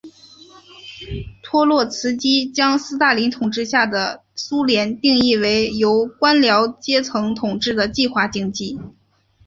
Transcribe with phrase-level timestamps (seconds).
[1.43, 8.79] 托洛茨基将斯大林统治下的苏联定义为由官僚阶层统治的计划经济。